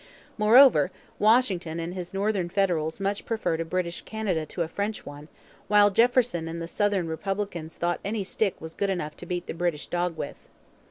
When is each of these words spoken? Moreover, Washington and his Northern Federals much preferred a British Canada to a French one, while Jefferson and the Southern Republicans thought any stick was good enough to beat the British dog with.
Moreover, 0.35 0.89
Washington 1.19 1.79
and 1.79 1.93
his 1.93 2.11
Northern 2.11 2.49
Federals 2.49 2.99
much 2.99 3.23
preferred 3.23 3.59
a 3.61 3.65
British 3.65 4.01
Canada 4.01 4.47
to 4.47 4.63
a 4.63 4.67
French 4.67 5.05
one, 5.05 5.27
while 5.67 5.91
Jefferson 5.91 6.47
and 6.47 6.59
the 6.59 6.67
Southern 6.67 7.05
Republicans 7.07 7.75
thought 7.75 7.99
any 8.03 8.23
stick 8.23 8.59
was 8.59 8.73
good 8.73 8.89
enough 8.89 9.15
to 9.17 9.27
beat 9.27 9.45
the 9.45 9.53
British 9.53 9.85
dog 9.85 10.17
with. 10.17 10.49